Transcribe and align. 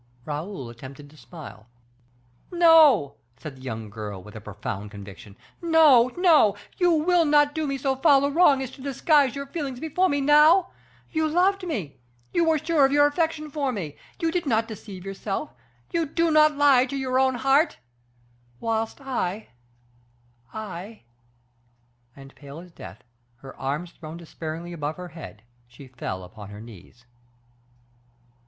Raoul 0.25 0.67
attempted 0.71 1.11
to 1.11 1.15
smile. 1.15 1.67
"No!" 2.51 3.17
said 3.37 3.55
the 3.55 3.61
young 3.61 3.91
girl, 3.91 4.19
with 4.23 4.35
a 4.35 4.41
profound 4.41 4.89
conviction, 4.89 5.35
"no, 5.61 6.11
no; 6.17 6.55
you 6.79 6.89
will 6.91 7.23
not 7.23 7.53
do 7.53 7.67
me 7.67 7.77
so 7.77 7.95
foul 7.95 8.25
a 8.25 8.31
wrong 8.31 8.63
as 8.63 8.71
to 8.71 8.81
disguise 8.81 9.35
your 9.35 9.45
feelings 9.45 9.79
before 9.79 10.09
me 10.09 10.19
now! 10.19 10.71
You 11.11 11.27
loved 11.27 11.67
me; 11.67 11.97
you 12.33 12.43
were 12.43 12.57
sure 12.57 12.83
of 12.83 12.91
your 12.91 13.05
affection 13.05 13.51
for 13.51 13.71
me; 13.71 13.95
you 14.19 14.31
did 14.31 14.47
not 14.47 14.67
deceive 14.67 15.05
yourself; 15.05 15.53
you 15.91 16.07
do 16.07 16.31
not 16.31 16.53
lie 16.57 16.87
to 16.87 16.97
your 16.97 17.19
own 17.19 17.35
heart 17.35 17.77
whilst 18.59 19.01
I 19.01 19.49
I" 20.51 21.03
And 22.15 22.33
pale 22.33 22.57
as 22.57 22.71
death, 22.71 23.03
her 23.35 23.55
arms 23.55 23.91
thrown 23.91 24.17
despairingly 24.17 24.73
above 24.73 24.97
her 24.97 25.09
head, 25.09 25.43
she 25.67 25.89
fell 25.89 26.23
upon 26.23 26.49
her 26.49 26.59
knees. 26.59 27.05